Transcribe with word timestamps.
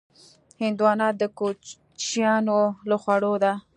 هندوانه 0.61 1.07
د 1.21 1.21
کوچیانو 1.37 2.59
له 2.89 2.95
خوړو 3.01 3.33
ده. 3.43 3.53